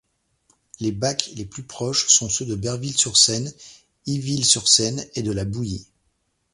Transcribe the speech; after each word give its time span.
Les 0.79 0.91
bacs 0.91 1.29
les 1.35 1.45
plus 1.45 1.61
proches 1.61 2.07
sont 2.07 2.27
ceux 2.27 2.47
de 2.47 2.55
Berville-sur-Seine, 2.55 3.53
Yville-sur-Seine 4.07 5.05
et 5.13 5.21
de 5.21 5.31
La 5.31 5.45
Bouille. 5.45 5.85